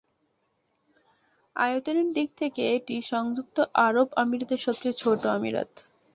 আয়তনের 1.55 2.07
দিক 2.13 2.29
থেকে 2.37 2.61
এটি 2.75 2.95
সংযুক্ত 3.11 3.57
আরব 3.85 4.07
আমিরাতের 4.15 4.61
সবচেয়ে 4.65 4.99
ছোট 5.01 5.21
আমিরাত। 5.27 5.71